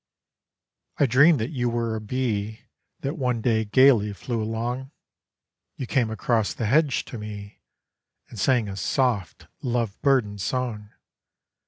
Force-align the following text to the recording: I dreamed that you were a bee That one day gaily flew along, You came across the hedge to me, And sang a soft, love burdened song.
I 0.97 1.05
dreamed 1.05 1.39
that 1.41 1.51
you 1.51 1.69
were 1.69 1.95
a 1.95 2.01
bee 2.01 2.61
That 3.01 3.19
one 3.19 3.39
day 3.39 3.65
gaily 3.65 4.13
flew 4.13 4.41
along, 4.41 4.89
You 5.75 5.85
came 5.85 6.09
across 6.09 6.55
the 6.55 6.65
hedge 6.65 7.05
to 7.05 7.19
me, 7.19 7.61
And 8.27 8.39
sang 8.39 8.67
a 8.67 8.75
soft, 8.75 9.45
love 9.61 10.01
burdened 10.01 10.41
song. 10.41 10.89